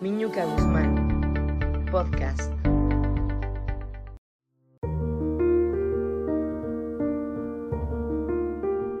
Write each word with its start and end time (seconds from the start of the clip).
Miñuca 0.00 0.44
Guzmán, 0.44 1.86
podcast. 1.90 2.52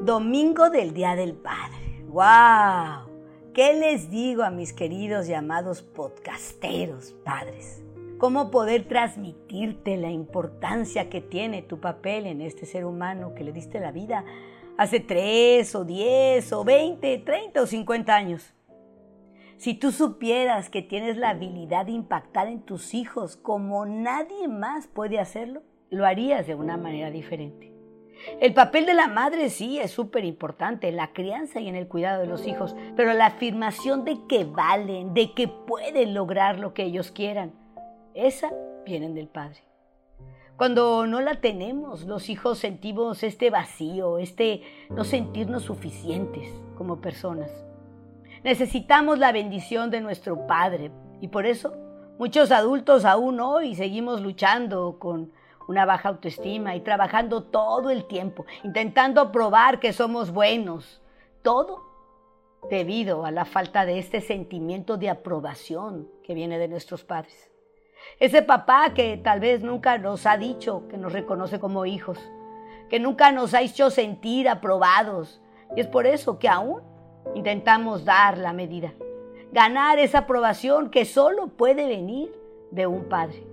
Domingo 0.02 0.70
del 0.70 0.94
Día 0.94 1.16
del 1.16 1.34
Padre. 1.34 2.04
¡Wow! 2.06 3.10
¿Qué 3.52 3.72
les 3.74 4.08
digo 4.08 4.44
a 4.44 4.50
mis 4.50 4.72
queridos 4.72 5.26
llamados 5.26 5.82
podcasteros 5.82 7.12
padres? 7.24 7.82
¿Cómo 8.18 8.52
poder 8.52 8.86
transmitirte 8.86 9.96
la 9.96 10.12
importancia 10.12 11.10
que 11.10 11.20
tiene 11.20 11.62
tu 11.62 11.80
papel 11.80 12.26
en 12.26 12.40
este 12.40 12.66
ser 12.66 12.84
humano 12.84 13.34
que 13.34 13.42
le 13.42 13.52
diste 13.52 13.80
la 13.80 13.90
vida 13.90 14.24
hace 14.78 15.00
3 15.00 15.74
o 15.74 15.84
10 15.84 16.52
o 16.52 16.64
20, 16.64 17.18
30 17.18 17.62
o 17.62 17.66
50 17.66 18.14
años? 18.14 18.53
Si 19.56 19.74
tú 19.74 19.92
supieras 19.92 20.68
que 20.68 20.82
tienes 20.82 21.16
la 21.16 21.30
habilidad 21.30 21.86
de 21.86 21.92
impactar 21.92 22.48
en 22.48 22.62
tus 22.62 22.94
hijos 22.94 23.36
como 23.36 23.86
nadie 23.86 24.48
más 24.48 24.88
puede 24.88 25.20
hacerlo, 25.20 25.62
lo 25.90 26.06
harías 26.06 26.46
de 26.46 26.54
una 26.54 26.76
manera 26.76 27.10
diferente. 27.10 27.72
El 28.40 28.54
papel 28.54 28.86
de 28.86 28.94
la 28.94 29.08
madre 29.08 29.50
sí 29.50 29.78
es 29.78 29.90
súper 29.90 30.24
importante 30.24 30.88
en 30.88 30.96
la 30.96 31.12
crianza 31.12 31.60
y 31.60 31.68
en 31.68 31.76
el 31.76 31.88
cuidado 31.88 32.20
de 32.20 32.26
los 32.26 32.46
hijos, 32.46 32.74
pero 32.96 33.12
la 33.12 33.26
afirmación 33.26 34.04
de 34.04 34.18
que 34.28 34.44
valen, 34.44 35.14
de 35.14 35.32
que 35.32 35.48
pueden 35.48 36.14
lograr 36.14 36.58
lo 36.58 36.74
que 36.74 36.84
ellos 36.84 37.10
quieran, 37.10 37.52
esa 38.14 38.52
viene 38.84 39.08
del 39.10 39.28
padre. 39.28 39.60
Cuando 40.56 41.06
no 41.06 41.20
la 41.20 41.40
tenemos, 41.40 42.04
los 42.04 42.28
hijos 42.28 42.58
sentimos 42.58 43.24
este 43.24 43.50
vacío, 43.50 44.18
este 44.18 44.62
no 44.88 45.02
sentirnos 45.02 45.64
suficientes 45.64 46.48
como 46.76 47.00
personas. 47.00 47.50
Necesitamos 48.44 49.18
la 49.18 49.32
bendición 49.32 49.90
de 49.90 50.02
nuestro 50.02 50.46
Padre 50.46 50.90
y 51.22 51.28
por 51.28 51.46
eso 51.46 51.72
muchos 52.18 52.52
adultos 52.52 53.06
aún 53.06 53.40
hoy 53.40 53.74
seguimos 53.74 54.20
luchando 54.20 54.98
con 54.98 55.32
una 55.66 55.86
baja 55.86 56.10
autoestima 56.10 56.76
y 56.76 56.82
trabajando 56.82 57.44
todo 57.44 57.88
el 57.88 58.04
tiempo, 58.04 58.44
intentando 58.62 59.32
probar 59.32 59.80
que 59.80 59.94
somos 59.94 60.30
buenos. 60.30 61.00
Todo 61.40 61.80
debido 62.68 63.24
a 63.24 63.30
la 63.30 63.46
falta 63.46 63.86
de 63.86 63.98
este 63.98 64.20
sentimiento 64.20 64.98
de 64.98 65.08
aprobación 65.08 66.10
que 66.22 66.34
viene 66.34 66.58
de 66.58 66.68
nuestros 66.68 67.02
padres. 67.02 67.50
Ese 68.20 68.42
papá 68.42 68.92
que 68.92 69.16
tal 69.16 69.40
vez 69.40 69.62
nunca 69.62 69.96
nos 69.96 70.26
ha 70.26 70.36
dicho 70.36 70.86
que 70.88 70.98
nos 70.98 71.14
reconoce 71.14 71.58
como 71.58 71.86
hijos, 71.86 72.18
que 72.90 73.00
nunca 73.00 73.32
nos 73.32 73.54
ha 73.54 73.62
hecho 73.62 73.88
sentir 73.88 74.50
aprobados. 74.50 75.40
Y 75.74 75.80
es 75.80 75.86
por 75.86 76.06
eso 76.06 76.38
que 76.38 76.50
aún 76.50 76.82
intentamos 77.34 78.04
dar 78.04 78.38
la 78.38 78.52
medida, 78.52 78.92
ganar 79.52 79.98
esa 79.98 80.18
aprobación 80.18 80.90
que 80.90 81.04
solo 81.04 81.48
puede 81.48 81.86
venir 81.86 82.32
de 82.70 82.86
un 82.86 83.04
padre. 83.08 83.44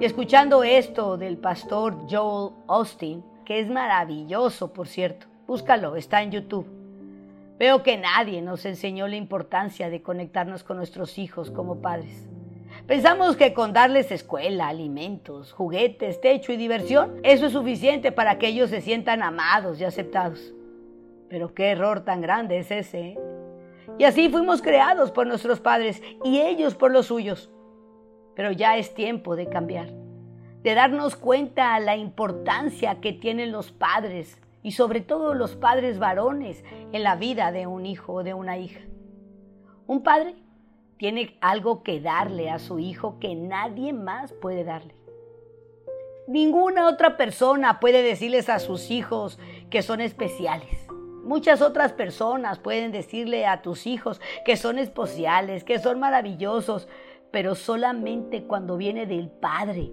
Y 0.00 0.04
escuchando 0.04 0.64
esto 0.64 1.16
del 1.16 1.36
pastor 1.36 1.94
Joel 2.10 2.54
Austin, 2.68 3.22
que 3.44 3.60
es 3.60 3.68
maravilloso, 3.68 4.72
por 4.72 4.88
cierto, 4.88 5.26
búscalo, 5.46 5.96
está 5.96 6.22
en 6.22 6.32
YouTube. 6.32 6.66
Veo 7.58 7.82
que 7.82 7.96
nadie 7.96 8.42
nos 8.42 8.64
enseñó 8.64 9.06
la 9.06 9.16
importancia 9.16 9.90
de 9.90 10.02
conectarnos 10.02 10.64
con 10.64 10.76
nuestros 10.78 11.18
hijos 11.18 11.50
como 11.50 11.80
padres. 11.80 12.28
Pensamos 12.86 13.36
que 13.36 13.54
con 13.54 13.72
darles 13.72 14.10
escuela, 14.10 14.68
alimentos, 14.68 15.52
juguetes, 15.52 16.20
techo 16.20 16.52
y 16.52 16.56
diversión, 16.56 17.20
eso 17.22 17.46
es 17.46 17.52
suficiente 17.52 18.10
para 18.10 18.38
que 18.38 18.48
ellos 18.48 18.70
se 18.70 18.80
sientan 18.80 19.22
amados 19.22 19.80
y 19.80 19.84
aceptados. 19.84 20.53
Pero 21.34 21.52
qué 21.52 21.72
error 21.72 22.04
tan 22.04 22.20
grande 22.20 22.58
es 22.58 22.70
ese. 22.70 23.00
¿eh? 23.00 23.18
Y 23.98 24.04
así 24.04 24.28
fuimos 24.28 24.62
creados 24.62 25.10
por 25.10 25.26
nuestros 25.26 25.58
padres 25.58 26.00
y 26.22 26.38
ellos 26.38 26.76
por 26.76 26.92
los 26.92 27.06
suyos. 27.06 27.50
Pero 28.36 28.52
ya 28.52 28.76
es 28.76 28.94
tiempo 28.94 29.34
de 29.34 29.48
cambiar, 29.48 29.88
de 30.62 30.74
darnos 30.76 31.16
cuenta 31.16 31.80
la 31.80 31.96
importancia 31.96 33.00
que 33.00 33.12
tienen 33.12 33.50
los 33.50 33.72
padres 33.72 34.40
y 34.62 34.70
sobre 34.70 35.00
todo 35.00 35.34
los 35.34 35.56
padres 35.56 35.98
varones 35.98 36.62
en 36.92 37.02
la 37.02 37.16
vida 37.16 37.50
de 37.50 37.66
un 37.66 37.84
hijo 37.84 38.12
o 38.12 38.22
de 38.22 38.34
una 38.34 38.56
hija. 38.56 38.82
Un 39.88 40.04
padre 40.04 40.36
tiene 40.98 41.36
algo 41.40 41.82
que 41.82 42.00
darle 42.00 42.48
a 42.48 42.60
su 42.60 42.78
hijo 42.78 43.18
que 43.18 43.34
nadie 43.34 43.92
más 43.92 44.32
puede 44.34 44.62
darle. 44.62 44.94
Ninguna 46.28 46.86
otra 46.86 47.16
persona 47.16 47.80
puede 47.80 48.04
decirles 48.04 48.48
a 48.48 48.60
sus 48.60 48.92
hijos 48.92 49.40
que 49.68 49.82
son 49.82 50.00
especiales. 50.00 50.83
Muchas 51.24 51.62
otras 51.62 51.92
personas 51.94 52.58
pueden 52.58 52.92
decirle 52.92 53.46
a 53.46 53.62
tus 53.62 53.86
hijos 53.86 54.20
que 54.44 54.56
son 54.56 54.78
especiales, 54.78 55.64
que 55.64 55.78
son 55.78 55.98
maravillosos, 55.98 56.86
pero 57.30 57.54
solamente 57.54 58.44
cuando 58.44 58.76
viene 58.76 59.06
del 59.06 59.30
Padre 59.30 59.90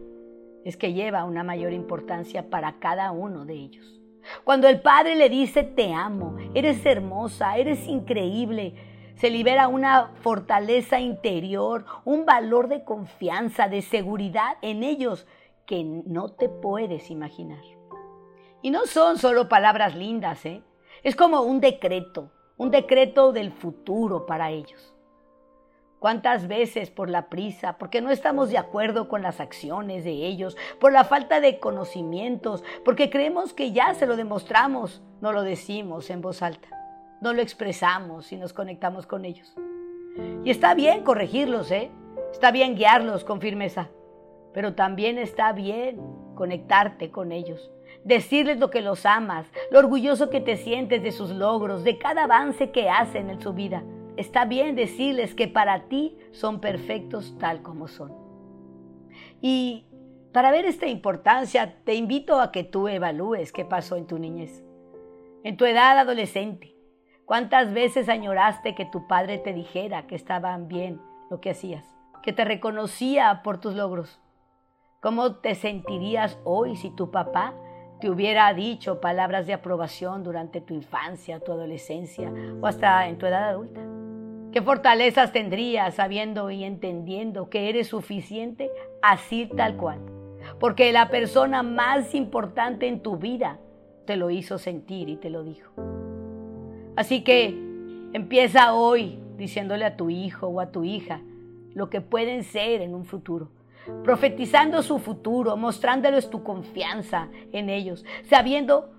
es 0.65 0.75
que 0.75 0.93
lleva 0.93 1.23
una 1.23 1.43
mayor 1.43 1.71
importancia 1.71 2.49
para 2.49 2.79
cada 2.79 3.11
uno 3.11 3.45
de 3.45 3.53
ellos. 3.53 4.01
Cuando 4.43 4.67
el 4.67 4.81
Padre 4.81 5.15
le 5.15 5.29
dice 5.29 5.63
te 5.63 5.93
amo, 5.93 6.35
eres 6.53 6.85
hermosa, 6.85 7.57
eres 7.57 7.87
increíble, 7.87 8.75
se 9.15 9.29
libera 9.29 9.69
una 9.69 10.11
fortaleza 10.21 10.99
interior, 10.99 11.85
un 12.03 12.25
valor 12.25 12.67
de 12.67 12.83
confianza, 12.83 13.69
de 13.69 13.81
seguridad 13.81 14.57
en 14.61 14.83
ellos 14.83 15.27
que 15.65 15.83
no 15.83 16.29
te 16.29 16.49
puedes 16.49 17.09
imaginar. 17.09 17.63
Y 18.61 18.69
no 18.69 18.85
son 18.85 19.17
solo 19.17 19.47
palabras 19.47 19.95
lindas, 19.95 20.45
¿eh? 20.45 20.61
Es 21.03 21.15
como 21.15 21.41
un 21.41 21.61
decreto, 21.61 22.29
un 22.57 22.69
decreto 22.69 23.31
del 23.31 23.51
futuro 23.51 24.27
para 24.27 24.51
ellos. 24.51 24.93
¿Cuántas 25.97 26.47
veces 26.47 26.91
por 26.91 27.09
la 27.09 27.27
prisa, 27.27 27.79
porque 27.79 28.01
no 28.01 28.11
estamos 28.11 28.51
de 28.51 28.59
acuerdo 28.59 29.09
con 29.09 29.23
las 29.23 29.39
acciones 29.39 30.03
de 30.03 30.11
ellos, 30.11 30.55
por 30.79 30.93
la 30.93 31.03
falta 31.03 31.41
de 31.41 31.59
conocimientos, 31.59 32.63
porque 32.85 33.09
creemos 33.09 33.53
que 33.53 33.71
ya 33.71 33.95
se 33.95 34.05
lo 34.05 34.15
demostramos, 34.15 35.01
no 35.21 35.31
lo 35.31 35.41
decimos 35.41 36.11
en 36.11 36.21
voz 36.21 36.43
alta, 36.43 36.67
no 37.19 37.33
lo 37.33 37.41
expresamos 37.41 38.31
y 38.31 38.37
nos 38.37 38.53
conectamos 38.53 39.07
con 39.07 39.25
ellos? 39.25 39.55
Y 40.43 40.51
está 40.51 40.75
bien 40.75 41.03
corregirlos, 41.03 41.71
¿eh? 41.71 41.89
Está 42.31 42.51
bien 42.51 42.75
guiarlos 42.75 43.23
con 43.23 43.41
firmeza, 43.41 43.89
pero 44.53 44.75
también 44.75 45.17
está 45.17 45.51
bien 45.51 45.99
conectarte 46.35 47.09
con 47.09 47.31
ellos 47.31 47.71
decirles 48.03 48.59
lo 48.59 48.69
que 48.69 48.81
los 48.81 49.05
amas, 49.05 49.47
lo 49.71 49.79
orgulloso 49.79 50.29
que 50.29 50.41
te 50.41 50.57
sientes 50.57 51.03
de 51.03 51.11
sus 51.11 51.29
logros, 51.31 51.83
de 51.83 51.97
cada 51.97 52.23
avance 52.23 52.71
que 52.71 52.89
hacen 52.89 53.29
en 53.29 53.41
su 53.41 53.53
vida. 53.53 53.83
Está 54.17 54.45
bien 54.45 54.75
decirles 54.75 55.35
que 55.35 55.47
para 55.47 55.87
ti 55.87 56.17
son 56.31 56.59
perfectos 56.59 57.35
tal 57.39 57.61
como 57.61 57.87
son. 57.87 58.13
Y 59.41 59.85
para 60.33 60.51
ver 60.51 60.65
esta 60.65 60.87
importancia, 60.87 61.83
te 61.83 61.95
invito 61.95 62.39
a 62.39 62.51
que 62.51 62.63
tú 62.63 62.87
evalúes 62.87 63.51
qué 63.51 63.65
pasó 63.65 63.95
en 63.95 64.07
tu 64.07 64.17
niñez, 64.17 64.63
en 65.43 65.57
tu 65.57 65.65
edad 65.65 65.97
adolescente. 65.97 66.75
¿Cuántas 67.25 67.73
veces 67.73 68.09
añoraste 68.09 68.75
que 68.75 68.85
tu 68.85 69.07
padre 69.07 69.37
te 69.37 69.53
dijera 69.53 70.07
que 70.07 70.15
estaban 70.15 70.67
bien 70.67 71.01
lo 71.29 71.39
que 71.39 71.51
hacías, 71.51 71.85
que 72.23 72.33
te 72.33 72.43
reconocía 72.45 73.41
por 73.43 73.59
tus 73.59 73.75
logros? 73.75 74.19
¿Cómo 75.01 75.37
te 75.37 75.55
sentirías 75.55 76.37
hoy 76.43 76.75
si 76.75 76.89
tu 76.91 77.09
papá 77.09 77.53
te 78.01 78.09
hubiera 78.09 78.53
dicho 78.53 78.99
palabras 78.99 79.47
de 79.47 79.53
aprobación 79.53 80.23
durante 80.23 80.59
tu 80.59 80.73
infancia, 80.73 81.39
tu 81.39 81.53
adolescencia 81.53 82.33
o 82.59 82.67
hasta 82.67 83.07
en 83.07 83.17
tu 83.17 83.27
edad 83.27 83.49
adulta? 83.49 83.79
¿Qué 84.51 84.61
fortalezas 84.61 85.31
tendrías 85.31 85.95
sabiendo 85.95 86.51
y 86.51 86.65
entendiendo 86.65 87.49
que 87.49 87.69
eres 87.69 87.87
suficiente 87.87 88.69
así 89.01 89.49
tal 89.55 89.77
cual? 89.77 89.99
Porque 90.59 90.91
la 90.91 91.09
persona 91.09 91.63
más 91.63 92.13
importante 92.15 92.87
en 92.87 93.01
tu 93.01 93.15
vida 93.17 93.59
te 94.05 94.17
lo 94.17 94.31
hizo 94.31 94.57
sentir 94.57 95.07
y 95.07 95.15
te 95.15 95.29
lo 95.29 95.43
dijo. 95.43 95.71
Así 96.97 97.23
que 97.23 97.55
empieza 98.13 98.73
hoy 98.73 99.19
diciéndole 99.37 99.85
a 99.85 99.95
tu 99.95 100.09
hijo 100.09 100.47
o 100.47 100.59
a 100.59 100.71
tu 100.71 100.83
hija 100.83 101.21
lo 101.73 101.89
que 101.89 102.01
pueden 102.01 102.43
ser 102.43 102.81
en 102.81 102.95
un 102.95 103.05
futuro 103.05 103.49
profetizando 104.03 104.83
su 104.83 104.99
futuro, 104.99 105.57
mostrándoles 105.57 106.29
tu 106.29 106.43
confianza 106.43 107.29
en 107.51 107.69
ellos, 107.69 108.05
sabiendo 108.29 108.93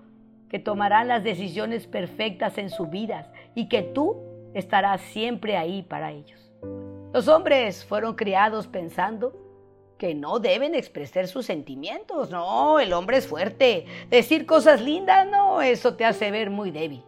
que 0.49 0.59
tomarán 0.59 1.07
las 1.07 1.23
decisiones 1.23 1.87
perfectas 1.87 2.57
en 2.57 2.69
su 2.69 2.87
vida 2.87 3.31
y 3.55 3.69
que 3.69 3.81
tú 3.81 4.17
estarás 4.53 5.01
siempre 5.01 5.57
ahí 5.57 5.81
para 5.81 6.11
ellos. 6.11 6.51
Los 7.13 7.27
hombres 7.27 7.85
fueron 7.85 8.15
criados 8.15 8.67
pensando 8.67 9.39
que 9.97 10.15
no 10.15 10.39
deben 10.39 10.75
expresar 10.75 11.27
sus 11.27 11.45
sentimientos. 11.45 12.29
No, 12.29 12.79
el 12.79 12.93
hombre 12.93 13.17
es 13.17 13.27
fuerte. 13.27 13.85
Decir 14.09 14.45
cosas 14.45 14.81
lindas, 14.81 15.27
no, 15.29 15.61
eso 15.61 15.95
te 15.95 16.05
hace 16.05 16.29
ver 16.29 16.49
muy 16.49 16.71
débil. 16.71 17.03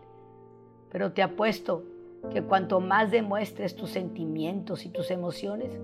Pero 0.92 1.12
te 1.12 1.22
apuesto 1.22 1.83
que 2.31 2.42
cuanto 2.42 2.80
más 2.80 3.12
demuestres 3.12 3.75
tus 3.75 3.92
sentimientos 3.92 4.86
y 4.86 4.89
tus 4.89 5.12
emociones, 5.12 5.77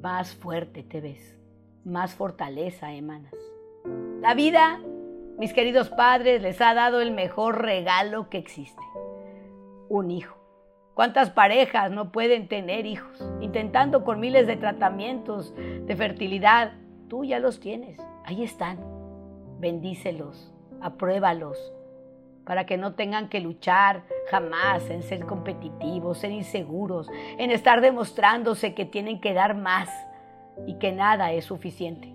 más 0.00 0.34
fuerte 0.34 0.82
te 0.82 1.00
ves, 1.00 1.36
más 1.84 2.14
fortaleza 2.14 2.92
emanas. 2.92 3.34
La 4.20 4.34
vida, 4.34 4.80
mis 5.38 5.52
queridos 5.52 5.88
padres, 5.90 6.42
les 6.42 6.60
ha 6.60 6.74
dado 6.74 7.00
el 7.00 7.10
mejor 7.10 7.62
regalo 7.62 8.28
que 8.28 8.38
existe, 8.38 8.82
un 9.88 10.10
hijo. 10.10 10.36
¿Cuántas 10.94 11.30
parejas 11.30 11.92
no 11.92 12.10
pueden 12.10 12.48
tener 12.48 12.84
hijos? 12.84 13.24
Intentando 13.40 14.04
con 14.04 14.18
miles 14.18 14.48
de 14.48 14.56
tratamientos 14.56 15.54
de 15.54 15.96
fertilidad. 15.96 16.72
Tú 17.08 17.24
ya 17.24 17.38
los 17.38 17.60
tienes. 17.60 18.00
Ahí 18.24 18.42
están. 18.42 18.80
Bendícelos, 19.60 20.52
apruébalos, 20.80 21.56
para 22.48 22.64
que 22.64 22.78
no 22.78 22.94
tengan 22.94 23.28
que 23.28 23.40
luchar 23.40 24.04
jamás 24.30 24.88
en 24.88 25.02
ser 25.02 25.26
competitivos, 25.26 26.16
ser 26.16 26.30
inseguros, 26.30 27.06
en 27.36 27.50
estar 27.50 27.82
demostrándose 27.82 28.72
que 28.72 28.86
tienen 28.86 29.20
que 29.20 29.34
dar 29.34 29.54
más 29.54 29.90
y 30.66 30.78
que 30.78 30.90
nada 30.90 31.30
es 31.32 31.44
suficiente. 31.44 32.10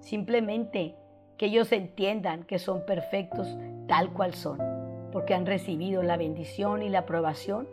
Simplemente 0.00 0.96
que 1.38 1.46
ellos 1.46 1.72
entiendan 1.72 2.44
que 2.44 2.58
son 2.58 2.84
perfectos 2.84 3.48
tal 3.88 4.12
cual 4.12 4.34
son, 4.34 4.58
porque 5.10 5.32
han 5.32 5.46
recibido 5.46 6.02
la 6.02 6.18
bendición 6.18 6.82
y 6.82 6.90
la 6.90 6.98
aprobación 6.98 7.66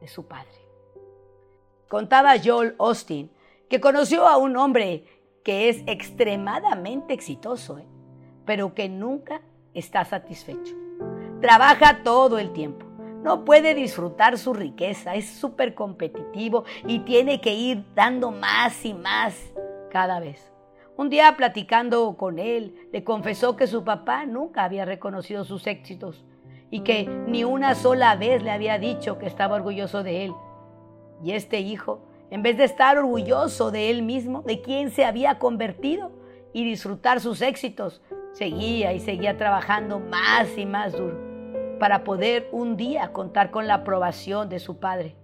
de 0.00 0.08
su 0.08 0.26
Padre. 0.26 0.48
Contaba 1.88 2.36
Joel 2.42 2.74
Austin 2.78 3.30
que 3.68 3.82
conoció 3.82 4.26
a 4.26 4.38
un 4.38 4.56
hombre 4.56 5.04
que 5.44 5.68
es 5.68 5.82
extremadamente 5.86 7.12
exitoso, 7.12 7.80
¿eh? 7.80 7.84
pero 8.46 8.72
que 8.72 8.88
nunca 8.88 9.42
está 9.74 10.06
satisfecho. 10.06 10.83
Trabaja 11.44 11.98
todo 12.02 12.38
el 12.38 12.54
tiempo. 12.54 12.86
No 13.22 13.44
puede 13.44 13.74
disfrutar 13.74 14.38
su 14.38 14.54
riqueza, 14.54 15.14
es 15.14 15.28
súper 15.28 15.74
competitivo 15.74 16.64
y 16.86 17.00
tiene 17.00 17.42
que 17.42 17.52
ir 17.52 17.84
dando 17.94 18.30
más 18.30 18.82
y 18.86 18.94
más 18.94 19.52
cada 19.90 20.20
vez. 20.20 20.50
Un 20.96 21.10
día 21.10 21.36
platicando 21.36 22.16
con 22.16 22.38
él, 22.38 22.88
le 22.94 23.04
confesó 23.04 23.56
que 23.56 23.66
su 23.66 23.84
papá 23.84 24.24
nunca 24.24 24.64
había 24.64 24.86
reconocido 24.86 25.44
sus 25.44 25.66
éxitos 25.66 26.24
y 26.70 26.80
que 26.80 27.06
ni 27.26 27.44
una 27.44 27.74
sola 27.74 28.16
vez 28.16 28.42
le 28.42 28.50
había 28.50 28.78
dicho 28.78 29.18
que 29.18 29.26
estaba 29.26 29.56
orgulloso 29.56 30.02
de 30.02 30.24
él. 30.24 30.34
Y 31.22 31.32
este 31.32 31.60
hijo, 31.60 32.00
en 32.30 32.42
vez 32.42 32.56
de 32.56 32.64
estar 32.64 32.96
orgulloso 32.96 33.70
de 33.70 33.90
él 33.90 34.00
mismo, 34.00 34.40
de 34.46 34.62
quién 34.62 34.90
se 34.90 35.04
había 35.04 35.38
convertido 35.38 36.10
y 36.54 36.64
disfrutar 36.64 37.20
sus 37.20 37.42
éxitos, 37.42 38.00
seguía 38.32 38.94
y 38.94 39.00
seguía 39.00 39.36
trabajando 39.36 40.00
más 40.00 40.56
y 40.56 40.64
más 40.64 40.94
duro 40.94 41.23
para 41.78 42.04
poder 42.04 42.48
un 42.52 42.76
día 42.76 43.12
contar 43.12 43.50
con 43.50 43.66
la 43.66 43.74
aprobación 43.74 44.48
de 44.48 44.58
su 44.58 44.78
padre. 44.78 45.16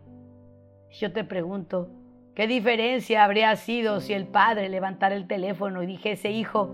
Yo 0.90 1.12
te 1.12 1.24
pregunto, 1.24 1.88
¿Qué 2.34 2.46
diferencia 2.46 3.24
habría 3.24 3.54
sido 3.56 4.00
si 4.00 4.14
el 4.14 4.26
padre 4.26 4.68
levantara 4.68 5.14
el 5.16 5.26
teléfono 5.26 5.82
y 5.82 5.86
dijese, 5.86 6.30
hijo, 6.30 6.70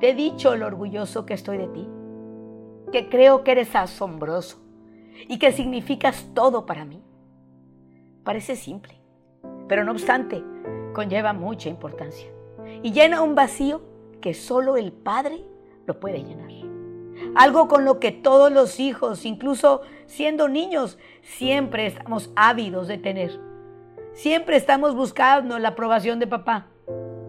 te 0.00 0.10
he 0.10 0.14
dicho 0.14 0.56
lo 0.56 0.66
orgulloso 0.66 1.24
que 1.24 1.34
estoy 1.34 1.56
de 1.56 1.68
ti, 1.68 1.88
que 2.92 3.08
creo 3.08 3.44
que 3.44 3.52
eres 3.52 3.74
asombroso 3.76 4.60
y 5.28 5.38
que 5.38 5.52
significas 5.52 6.28
todo 6.34 6.66
para 6.66 6.84
mí? 6.84 7.00
Parece 8.24 8.56
simple, 8.56 9.00
pero 9.68 9.84
no 9.84 9.92
obstante, 9.92 10.44
conlleva 10.92 11.32
mucha 11.32 11.68
importancia 11.68 12.28
y 12.82 12.92
llena 12.92 13.22
un 13.22 13.34
vacío 13.34 13.80
que 14.20 14.34
solo 14.34 14.76
el 14.76 14.92
padre 14.92 15.44
lo 15.86 16.00
puede 16.00 16.22
llenar. 16.22 16.71
Algo 17.34 17.68
con 17.68 17.84
lo 17.84 18.00
que 18.00 18.12
todos 18.12 18.52
los 18.52 18.80
hijos, 18.80 19.24
incluso 19.24 19.82
siendo 20.06 20.48
niños, 20.48 20.98
siempre 21.22 21.86
estamos 21.86 22.30
ávidos 22.36 22.88
de 22.88 22.98
tener 22.98 23.52
Siempre 24.12 24.56
estamos 24.56 24.94
buscando 24.94 25.58
la 25.58 25.68
aprobación 25.68 26.18
de 26.18 26.26
papá. 26.26 26.66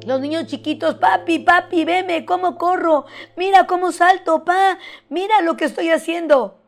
Los 0.05 0.19
niños 0.19 0.47
chiquitos, 0.47 0.95
papi, 0.95 1.39
papi, 1.39 1.85
veme, 1.85 2.25
cómo 2.25 2.57
corro, 2.57 3.05
mira 3.37 3.67
cómo 3.67 3.93
salto, 3.93 4.43
pa, 4.43 4.77
mira 5.09 5.41
lo 5.41 5.55
que 5.55 5.63
estoy 5.63 5.89
haciendo. 5.89 6.59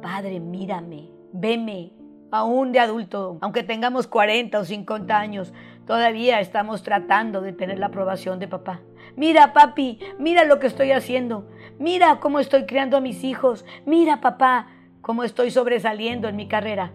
Padre, 0.00 0.40
mírame, 0.40 1.10
veme, 1.32 1.92
aún 2.30 2.72
de 2.72 2.80
adulto, 2.80 3.36
aunque 3.42 3.62
tengamos 3.62 4.06
40 4.06 4.60
o 4.60 4.64
50 4.64 5.18
años, 5.18 5.52
todavía 5.86 6.40
estamos 6.40 6.82
tratando 6.82 7.42
de 7.42 7.52
tener 7.52 7.78
la 7.78 7.86
aprobación 7.86 8.38
de 8.38 8.48
papá. 8.48 8.80
Mira, 9.14 9.52
papi, 9.52 9.98
mira 10.18 10.44
lo 10.44 10.58
que 10.58 10.68
estoy 10.68 10.92
haciendo, 10.92 11.46
mira 11.78 12.20
cómo 12.20 12.40
estoy 12.40 12.66
criando 12.66 12.96
a 12.96 13.00
mis 13.00 13.24
hijos, 13.24 13.64
mira, 13.86 14.20
papá, 14.20 14.68
cómo 15.00 15.24
estoy 15.24 15.50
sobresaliendo 15.50 16.28
en 16.28 16.36
mi 16.36 16.48
carrera. 16.48 16.92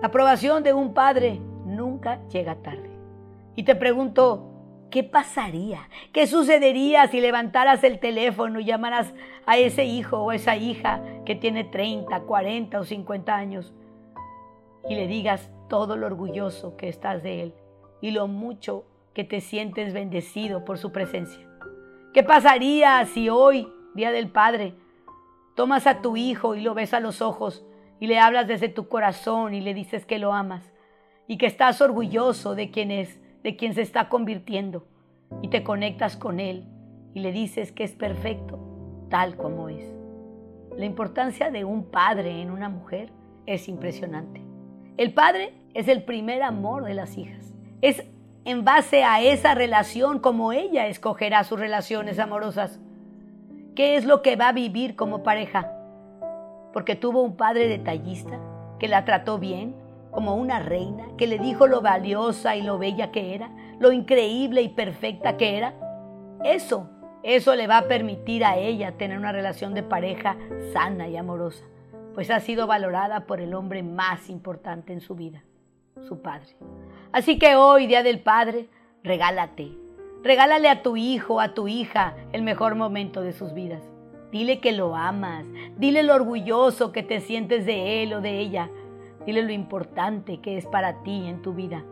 La 0.00 0.08
aprobación 0.08 0.62
de 0.62 0.74
un 0.74 0.92
padre 0.92 1.40
nunca 1.64 2.20
llega 2.28 2.56
tarde. 2.56 2.90
Y 3.54 3.62
te 3.62 3.74
pregunto, 3.74 4.56
¿qué 4.90 5.02
pasaría? 5.02 5.88
¿Qué 6.12 6.26
sucedería 6.26 7.06
si 7.08 7.20
levantaras 7.20 7.82
el 7.84 7.98
teléfono 7.98 8.60
y 8.60 8.66
llamaras 8.66 9.14
a 9.46 9.56
ese 9.56 9.84
hijo 9.84 10.18
o 10.18 10.32
esa 10.32 10.56
hija 10.56 11.02
que 11.24 11.34
tiene 11.34 11.64
30, 11.64 12.20
40 12.20 12.80
o 12.80 12.84
50 12.84 13.34
años 13.34 13.74
y 14.88 14.94
le 14.94 15.06
digas 15.06 15.50
todo 15.68 15.96
lo 15.96 16.06
orgulloso 16.06 16.76
que 16.76 16.88
estás 16.88 17.22
de 17.22 17.42
él 17.42 17.54
y 18.00 18.10
lo 18.10 18.28
mucho 18.28 18.84
que 19.14 19.24
te 19.24 19.40
sientes 19.40 19.94
bendecido 19.94 20.64
por 20.64 20.76
su 20.76 20.92
presencia? 20.92 21.48
¿Qué 22.12 22.22
pasaría 22.22 23.04
si 23.06 23.28
hoy, 23.28 23.68
Día 23.96 24.12
del 24.12 24.30
Padre, 24.30 24.74
tomas 25.56 25.86
a 25.86 26.00
tu 26.00 26.16
hijo 26.16 26.54
y 26.54 26.60
lo 26.60 26.74
ves 26.74 26.94
a 26.94 27.00
los 27.00 27.20
ojos 27.20 27.64
y 27.98 28.06
le 28.06 28.20
hablas 28.20 28.46
desde 28.46 28.68
tu 28.68 28.88
corazón 28.88 29.54
y 29.54 29.60
le 29.60 29.74
dices 29.74 30.06
que 30.06 30.18
lo 30.18 30.32
amas? 30.32 30.72
y 31.28 31.38
que 31.38 31.46
estás 31.46 31.80
orgulloso 31.80 32.54
de 32.54 32.70
quién 32.70 32.90
es, 32.90 33.20
de 33.42 33.56
quién 33.56 33.74
se 33.74 33.82
está 33.82 34.08
convirtiendo 34.08 34.86
y 35.42 35.48
te 35.48 35.62
conectas 35.62 36.16
con 36.16 36.40
él 36.40 36.66
y 37.14 37.20
le 37.20 37.32
dices 37.32 37.72
que 37.72 37.84
es 37.84 37.92
perfecto 37.92 38.58
tal 39.10 39.36
como 39.36 39.68
es. 39.68 39.84
La 40.76 40.84
importancia 40.84 41.50
de 41.50 41.64
un 41.64 41.90
padre 41.90 42.42
en 42.42 42.50
una 42.50 42.68
mujer 42.68 43.10
es 43.46 43.68
impresionante. 43.68 44.42
El 44.96 45.14
padre 45.14 45.54
es 45.74 45.88
el 45.88 46.04
primer 46.04 46.42
amor 46.42 46.84
de 46.84 46.94
las 46.94 47.16
hijas. 47.16 47.54
Es 47.80 48.04
en 48.44 48.64
base 48.64 49.04
a 49.04 49.20
esa 49.22 49.54
relación 49.54 50.18
como 50.20 50.52
ella 50.52 50.86
escogerá 50.86 51.44
sus 51.44 51.58
relaciones 51.58 52.18
amorosas. 52.18 52.80
¿Qué 53.76 53.96
es 53.96 54.06
lo 54.06 54.22
que 54.22 54.36
va 54.36 54.48
a 54.48 54.52
vivir 54.52 54.96
como 54.96 55.22
pareja? 55.22 55.70
Porque 56.72 56.96
tuvo 56.96 57.20
un 57.20 57.36
padre 57.36 57.68
detallista 57.68 58.40
que 58.78 58.88
la 58.88 59.04
trató 59.04 59.38
bien, 59.38 59.76
como 60.10 60.34
una 60.34 60.60
reina, 60.60 61.04
que 61.18 61.26
le 61.26 61.38
dijo 61.38 61.66
lo 61.66 61.82
valiosa 61.82 62.56
y 62.56 62.62
lo 62.62 62.78
bella 62.78 63.12
que 63.12 63.34
era, 63.34 63.50
lo 63.78 63.92
increíble 63.92 64.62
y 64.62 64.70
perfecta 64.70 65.36
que 65.36 65.58
era. 65.58 65.74
Eso, 66.42 66.88
eso 67.22 67.54
le 67.54 67.66
va 67.66 67.76
a 67.76 67.86
permitir 67.86 68.46
a 68.46 68.56
ella 68.56 68.96
tener 68.96 69.18
una 69.18 69.32
relación 69.32 69.74
de 69.74 69.82
pareja 69.82 70.38
sana 70.72 71.06
y 71.08 71.18
amorosa, 71.18 71.66
pues 72.14 72.30
ha 72.30 72.40
sido 72.40 72.66
valorada 72.66 73.26
por 73.26 73.42
el 73.42 73.52
hombre 73.52 73.82
más 73.82 74.30
importante 74.30 74.94
en 74.94 75.02
su 75.02 75.14
vida, 75.14 75.44
su 76.08 76.22
padre. 76.22 76.56
Así 77.12 77.38
que 77.38 77.56
hoy, 77.56 77.86
Día 77.86 78.02
del 78.02 78.20
Padre, 78.20 78.70
regálate. 79.02 79.85
Regálale 80.26 80.68
a 80.68 80.82
tu 80.82 80.96
hijo, 80.96 81.40
a 81.40 81.54
tu 81.54 81.68
hija, 81.68 82.14
el 82.32 82.42
mejor 82.42 82.74
momento 82.74 83.20
de 83.20 83.32
sus 83.32 83.54
vidas. 83.54 83.82
Dile 84.32 84.58
que 84.58 84.72
lo 84.72 84.96
amas, 84.96 85.46
dile 85.76 86.02
lo 86.02 86.14
orgulloso 86.14 86.90
que 86.90 87.04
te 87.04 87.20
sientes 87.20 87.64
de 87.64 88.02
él 88.02 88.12
o 88.12 88.20
de 88.20 88.40
ella, 88.40 88.68
Dile 89.26 89.42
lo 89.42 89.52
importante 89.52 90.40
que 90.40 90.56
es 90.56 90.66
para 90.66 91.02
ti 91.02 91.26
en 91.26 91.42
tu 91.42 91.52
vida. 91.52 91.82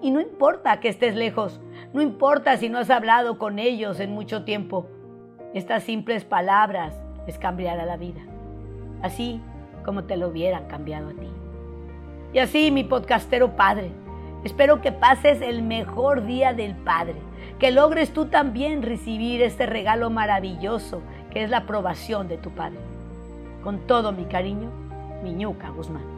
Y 0.00 0.12
no 0.12 0.20
importa 0.20 0.78
que 0.78 0.88
estés 0.88 1.16
lejos, 1.16 1.60
no 1.92 2.00
importa 2.00 2.56
si 2.56 2.68
no 2.68 2.78
has 2.78 2.88
hablado 2.88 3.36
con 3.36 3.58
ellos 3.58 3.98
en 3.98 4.12
mucho 4.12 4.44
tiempo. 4.44 4.86
Estas 5.54 5.82
simples 5.82 6.24
palabras 6.24 6.94
les 7.26 7.36
cambiará 7.36 7.84
la 7.84 7.96
vida, 7.96 8.20
así 9.02 9.40
como 9.84 10.04
te 10.04 10.16
lo 10.16 10.28
hubieran 10.28 10.66
cambiado 10.68 11.08
a 11.08 11.14
ti. 11.14 11.28
Y 12.32 12.38
así, 12.38 12.70
mi 12.70 12.84
podcastero 12.84 13.56
padre, 13.56 13.90
espero 14.44 14.80
que 14.80 14.92
pases 14.92 15.40
el 15.42 15.62
mejor 15.62 16.26
día 16.26 16.52
del 16.52 16.76
Padre, 16.76 17.16
que 17.58 17.70
logres 17.72 18.12
tú 18.12 18.26
también 18.26 18.82
recibir 18.82 19.42
este 19.42 19.66
regalo 19.66 20.10
maravilloso 20.10 21.02
que 21.30 21.42
es 21.42 21.50
la 21.50 21.58
aprobación 21.58 22.28
de 22.28 22.38
tu 22.38 22.50
Padre. 22.50 22.78
Con 23.62 23.86
todo 23.86 24.12
mi 24.12 24.24
cariño, 24.24 24.70
Miñuca 25.22 25.70
Guzmán. 25.70 26.17